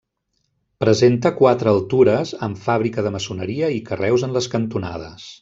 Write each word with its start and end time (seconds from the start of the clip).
Presenta 0.83 1.31
quatre 1.41 1.73
altures, 1.73 2.31
amb 2.47 2.63
fàbrica 2.65 3.05
de 3.09 3.13
maçoneria 3.17 3.71
i 3.77 3.85
carreus 3.93 4.27
en 4.31 4.35
les 4.41 4.51
cantonades. 4.57 5.31